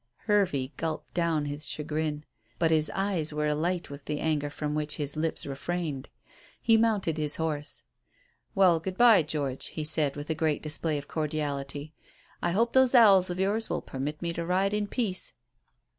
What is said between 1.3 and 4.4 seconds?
his chagrin; but his eyes were alight with the